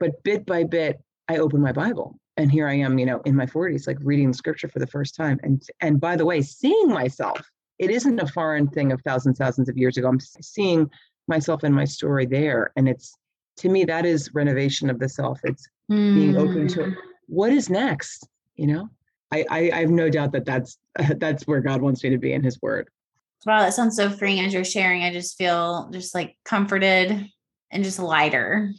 [0.00, 2.18] But bit by bit, I opened my Bible.
[2.36, 5.14] And here I am, you know, in my 40s, like reading scripture for the first
[5.14, 5.38] time.
[5.42, 7.40] And and by the way, seeing myself.
[7.78, 10.08] It isn't a foreign thing of thousands, thousands of years ago.
[10.08, 10.88] I'm seeing
[11.26, 12.70] myself and my story there.
[12.76, 13.16] And it's
[13.56, 15.40] to me, that is renovation of the self.
[15.44, 16.14] It's mm.
[16.14, 16.94] being open to mm.
[17.26, 18.88] what is next, you know?
[19.32, 20.78] I, I, I have no doubt that that's
[21.16, 22.88] that's where God wants me to be in His Word.
[23.44, 25.02] Wow, that sounds so freeing as you're sharing.
[25.02, 27.28] I just feel just like comforted
[27.70, 28.72] and just lighter.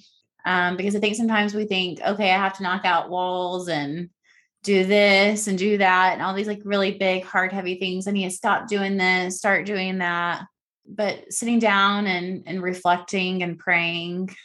[0.46, 4.10] Um, because I think sometimes we think, okay, I have to knock out walls and
[4.64, 8.08] do this and do that and all these like really big, hard, heavy things.
[8.08, 10.46] I need to stop doing this, start doing that.
[10.86, 14.36] But sitting down and and reflecting and praying,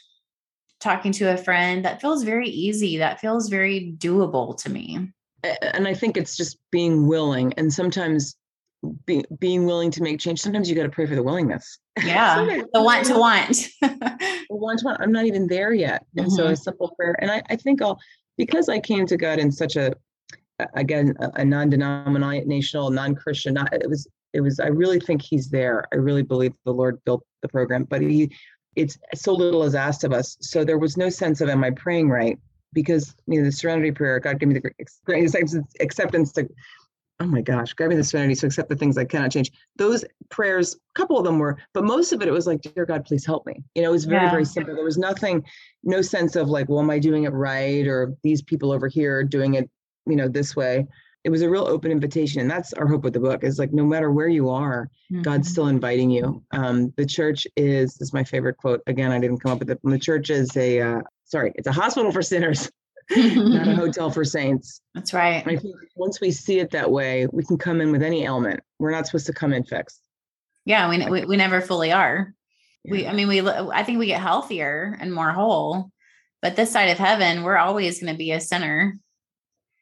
[0.80, 2.98] talking to a friend, that feels very easy.
[2.98, 8.36] That feels very doable to me and I think it's just being willing and sometimes
[9.04, 10.40] be, being willing to make change.
[10.40, 11.78] Sometimes you got to pray for the willingness.
[12.04, 12.62] Yeah.
[12.72, 13.68] the want to want.
[14.50, 15.00] want to want.
[15.00, 16.06] I'm not even there yet.
[16.16, 16.36] And mm-hmm.
[16.36, 17.16] so a simple prayer.
[17.20, 17.98] And I, I think I'll,
[18.36, 19.94] because I came to God in such a,
[20.74, 25.84] again, a, a non-denominational, non-Christian, not, it was, it was, I really think he's there.
[25.92, 28.30] I really believe the Lord built the program, but he,
[28.76, 30.36] it's so little is asked of us.
[30.40, 32.38] So there was no sense of, am I praying right?
[32.72, 34.74] because you know the serenity prayer god give me the great
[35.80, 36.48] acceptance to
[37.20, 39.50] oh my gosh grab me the serenity to accept the things i cannot change.
[39.76, 42.86] Those prayers a couple of them were but most of it it was like dear
[42.86, 43.62] god please help me.
[43.74, 44.30] You know it was very yeah.
[44.30, 44.74] very simple.
[44.74, 45.44] There was nothing
[45.82, 49.24] no sense of like well am i doing it right or these people over here
[49.24, 49.70] doing it
[50.06, 50.86] you know this way?
[51.24, 53.72] It was a real open invitation and that's our hope with the book is like
[53.72, 55.22] no matter where you are mm-hmm.
[55.22, 56.42] god's still inviting you.
[56.52, 58.82] Um, the church is this is my favorite quote.
[58.86, 59.80] Again i didn't come up with it.
[59.82, 62.70] The church is a uh, sorry, it's a hospital for sinners,
[63.10, 64.80] not a hotel for saints.
[64.94, 65.46] That's right.
[65.46, 68.60] I think once we see it that way, we can come in with any ailment.
[68.78, 70.00] We're not supposed to come in fixed.
[70.64, 72.34] Yeah, we, we, we never fully are.
[72.84, 72.92] Yeah.
[72.92, 75.90] We, I mean, we, I think we get healthier and more whole,
[76.42, 78.98] but this side of heaven, we're always going to be a sinner.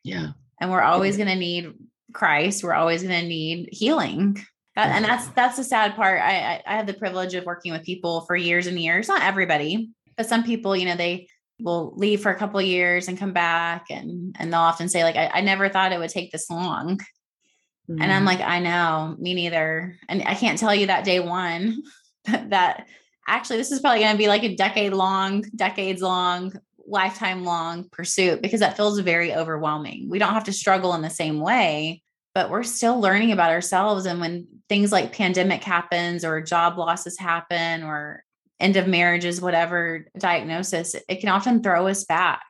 [0.05, 0.29] Yeah.
[0.61, 1.73] And we're always going to need
[2.13, 2.63] Christ.
[2.63, 4.39] We're always going to need healing.
[4.77, 6.21] That, and that's that's the sad part.
[6.21, 9.09] I, I I have the privilege of working with people for years and years.
[9.09, 11.29] Not everybody, but some people, you know, they
[11.61, 15.17] will leave for a couple years and come back and and they'll often say like
[15.17, 18.01] I, I never thought it would take this long mm-hmm.
[18.01, 18.27] and i'm mm-hmm.
[18.27, 21.83] like i know me neither and i can't tell you that day one
[22.27, 22.87] that
[23.27, 26.53] actually this is probably going to be like a decade long decades long
[26.87, 31.11] lifetime long pursuit because that feels very overwhelming we don't have to struggle in the
[31.11, 32.03] same way
[32.35, 37.19] but we're still learning about ourselves and when things like pandemic happens or job losses
[37.19, 38.23] happen or
[38.59, 42.43] end of marriages, whatever diagnosis, it can often throw us back.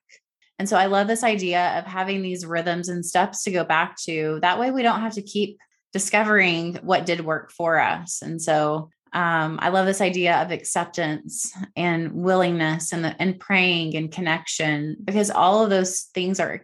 [0.58, 3.96] And so I love this idea of having these rhythms and steps to go back
[4.04, 4.38] to.
[4.40, 5.58] That way we don't have to keep
[5.92, 8.22] discovering what did work for us.
[8.22, 13.96] And so um, I love this idea of acceptance and willingness and, the, and praying
[13.96, 16.62] and connection because all of those things are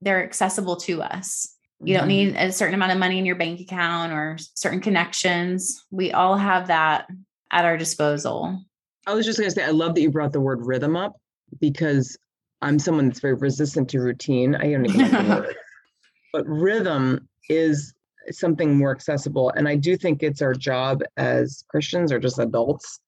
[0.00, 1.56] they're accessible to us.
[1.82, 2.34] You don't mm-hmm.
[2.34, 5.84] need a certain amount of money in your bank account or certain connections.
[5.90, 7.06] We all have that
[7.50, 8.64] at our disposal.
[9.06, 11.16] I was just going to say, I love that you brought the word rhythm up
[11.60, 12.16] because
[12.60, 14.54] I'm someone that's very resistant to routine.
[14.54, 15.56] I don't even like the word.
[16.32, 17.92] But rhythm is
[18.30, 19.52] something more accessible.
[19.54, 23.00] And I do think it's our job as Christians or just adults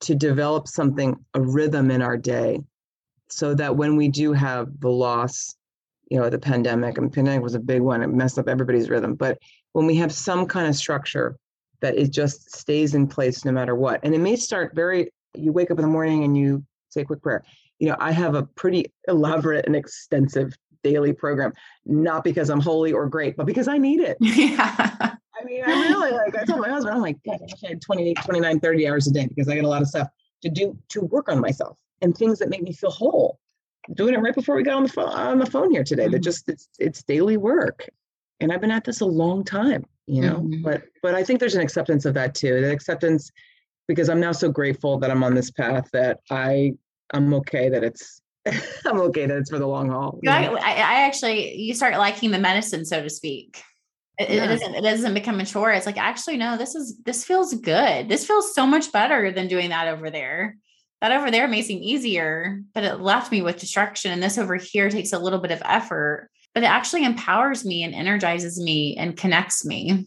[0.00, 2.60] to develop something, a rhythm in our day,
[3.28, 5.54] so that when we do have the loss,
[6.10, 9.14] you know, the pandemic, and pandemic was a big one, it messed up everybody's rhythm.
[9.14, 9.38] But
[9.74, 11.36] when we have some kind of structure
[11.82, 15.52] that it just stays in place no matter what, and it may start very you
[15.52, 17.42] wake up in the morning and you say a quick prayer.
[17.78, 21.52] You know, I have a pretty elaborate and extensive daily program,
[21.84, 24.16] not because I'm holy or great, but because I need it.
[24.20, 25.16] Yeah.
[25.40, 27.68] I mean, I really like, I told my husband, I'm like, God, I wish I
[27.70, 30.06] had 28, 29, 30 hours a day because I got a lot of stuff
[30.42, 33.40] to do to work on myself and things that make me feel whole.
[33.94, 36.04] doing it right before we got on the phone on the phone here today.
[36.04, 36.12] Mm-hmm.
[36.12, 37.88] That just it's it's daily work.
[38.38, 40.62] And I've been at this a long time, you know, mm-hmm.
[40.62, 42.60] but but I think there's an acceptance of that too.
[42.60, 43.30] The acceptance
[43.88, 46.72] because I'm now so grateful that I'm on this path that I
[47.12, 48.20] I'm okay that it's
[48.86, 50.18] I'm okay that it's for the long haul.
[50.26, 53.62] I, I, actually you start liking the medicine, so to speak.
[54.18, 54.44] It, yeah.
[54.44, 55.72] it doesn't it doesn't become a chore.
[55.72, 58.08] It's like actually no, this is this feels good.
[58.08, 60.56] This feels so much better than doing that over there.
[61.00, 64.12] That over there may seem easier, but it left me with destruction.
[64.12, 67.82] And this over here takes a little bit of effort, but it actually empowers me
[67.82, 70.06] and energizes me and connects me.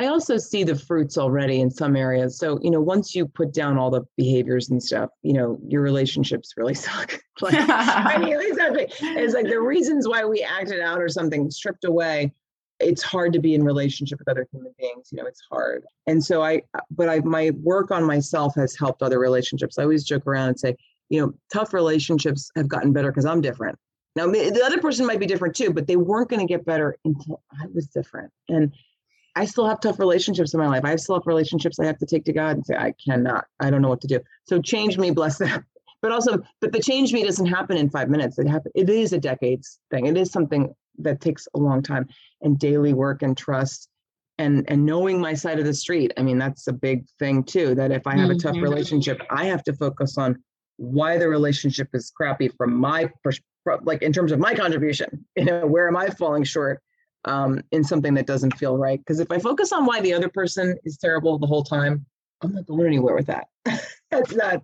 [0.00, 2.38] I also see the fruits already in some areas.
[2.38, 5.82] So, you know, once you put down all the behaviors and stuff, you know, your
[5.82, 7.20] relationships really suck.
[7.42, 8.86] like, I mean, exactly.
[8.98, 12.32] It's like the reasons why we acted out or something stripped away.
[12.78, 15.10] It's hard to be in relationship with other human beings.
[15.12, 15.84] You know, it's hard.
[16.06, 19.78] And so I, but I, my work on myself has helped other relationships.
[19.78, 20.76] I always joke around and say,
[21.10, 23.78] you know, tough relationships have gotten better because I'm different.
[24.16, 26.96] Now, the other person might be different too, but they weren't going to get better
[27.04, 28.32] until I was different.
[28.48, 28.72] And
[29.36, 30.84] I still have tough relationships in my life.
[30.84, 33.70] I still have relationships I have to take to God and say, I cannot, I
[33.70, 34.20] don't know what to do.
[34.44, 35.64] So change me, bless them.
[36.02, 38.38] But also, but the change me doesn't happen in five minutes.
[38.38, 40.06] It happen, it is a decades thing.
[40.06, 42.08] It is something that takes a long time
[42.40, 43.86] and daily work and trust
[44.38, 46.14] and and knowing my side of the street.
[46.16, 47.74] I mean, that's a big thing too.
[47.74, 48.62] That if I have a tough mm-hmm.
[48.62, 50.42] relationship, I have to focus on
[50.78, 53.46] why the relationship is crappy from my perspective
[53.82, 56.82] like in terms of my contribution you know where am i falling short
[57.24, 58.98] um, in something that doesn't feel right.
[58.98, 62.06] Because if I focus on why the other person is terrible the whole time,
[62.42, 63.48] I'm not going anywhere with that.
[64.10, 64.62] That's not.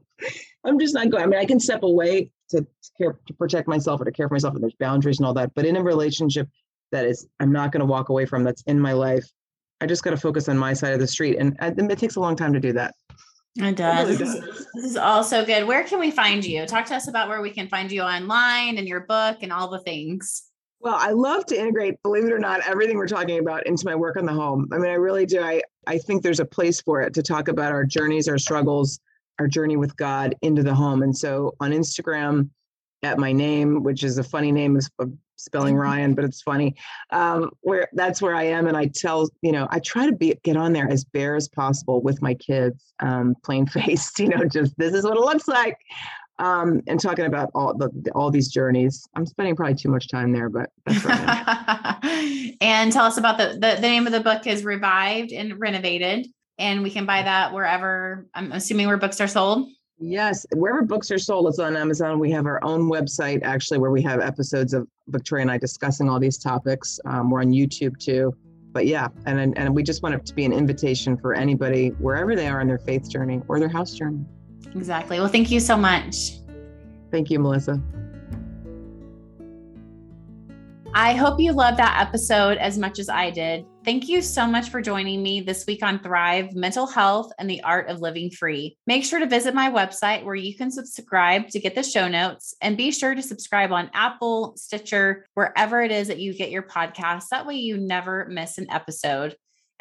[0.64, 1.22] I'm just not going.
[1.22, 2.66] I mean, I can step away to
[2.98, 5.54] care to protect myself or to care for myself, and there's boundaries and all that.
[5.54, 6.48] But in a relationship
[6.92, 8.44] that is, I'm not going to walk away from.
[8.44, 9.24] That's in my life.
[9.80, 12.20] I just got to focus on my side of the street, and it takes a
[12.20, 12.94] long time to do that.
[13.56, 14.08] It does.
[14.08, 14.66] It really does.
[14.74, 15.66] This is all so good.
[15.66, 16.66] Where can we find you?
[16.66, 19.68] Talk to us about where we can find you online and your book and all
[19.68, 20.45] the things.
[20.80, 23.94] Well, I love to integrate, believe it or not, everything we're talking about into my
[23.94, 24.68] work on the home.
[24.72, 25.40] I mean, I really do.
[25.40, 29.00] I, I think there's a place for it to talk about our journeys, our struggles,
[29.38, 31.02] our journey with God into the home.
[31.02, 32.50] And so on Instagram,
[33.02, 35.76] at my name, which is a funny name of spelling.
[35.76, 36.74] Ryan, but it's funny.
[37.10, 40.34] Um, where that's where I am, and I tell you know I try to be
[40.42, 44.18] get on there as bare as possible with my kids, um, plain faced.
[44.18, 45.78] You know, just this is what it looks like
[46.38, 49.08] um, and talking about all the all these journeys.
[49.14, 50.70] I'm spending probably too much time there, but
[52.60, 56.26] and tell us about the, the the name of the book is Revived and Renovated,
[56.58, 58.26] and we can buy that wherever.
[58.34, 59.68] I'm assuming where books are sold.
[59.98, 62.18] Yes, wherever books are sold, it's on Amazon.
[62.18, 66.10] We have our own website actually, where we have episodes of Victoria and I discussing
[66.10, 67.00] all these topics.
[67.06, 68.34] Um, we're on YouTube too.
[68.72, 72.36] But yeah, and and we just want it to be an invitation for anybody wherever
[72.36, 74.26] they are in their faith journey or their house journey.
[74.76, 75.18] Exactly.
[75.18, 76.32] Well, thank you so much.
[77.10, 77.80] Thank you, Melissa.
[80.98, 83.66] I hope you loved that episode as much as I did.
[83.84, 87.62] Thank you so much for joining me this week on Thrive Mental Health and the
[87.62, 88.78] Art of Living Free.
[88.86, 92.54] Make sure to visit my website where you can subscribe to get the show notes
[92.62, 96.62] and be sure to subscribe on Apple, Stitcher, wherever it is that you get your
[96.62, 97.28] podcasts.
[97.28, 99.36] That way you never miss an episode.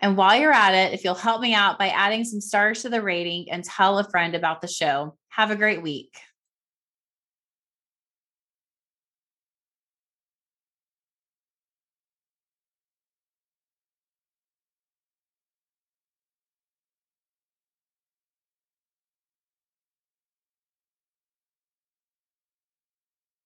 [0.06, 2.90] And while you're at it, if you'll help me out by adding some stars to
[2.90, 6.16] the rating and tell a friend about the show, have a great week.